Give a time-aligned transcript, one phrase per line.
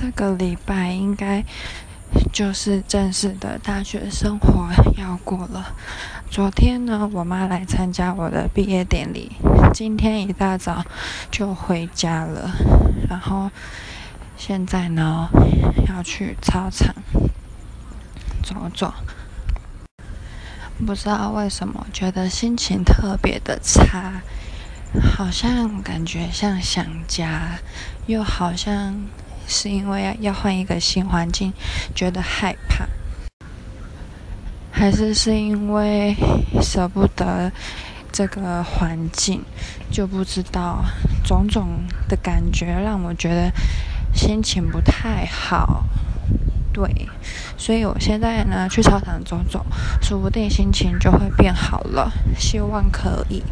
[0.00, 1.44] 这个礼拜应该
[2.32, 5.74] 就是正式的大学生活要过了。
[6.30, 9.32] 昨天呢，我妈来参加我的毕业典礼，
[9.74, 10.84] 今天一大早
[11.32, 12.52] 就回家了。
[13.10, 13.50] 然后
[14.36, 15.30] 现在呢，
[15.88, 16.94] 要去操场
[18.44, 18.94] 走走。
[20.86, 24.22] 不知道为什么，觉得心情特别的差，
[25.16, 27.58] 好像感觉像想家，
[28.06, 28.94] 又好像
[29.48, 31.52] 是因为要换一个新环境，
[31.94, 32.86] 觉得害怕，
[34.70, 36.14] 还是是因为
[36.60, 37.50] 舍不得
[38.12, 39.42] 这个环境，
[39.90, 40.84] 就不知道
[41.24, 43.50] 种种的感觉让我觉得
[44.14, 45.84] 心情不太好。
[46.72, 47.08] 对，
[47.56, 49.64] 所以我现在呢，去操场走走，
[50.00, 53.42] 说不定心情就会变好了，希望可以。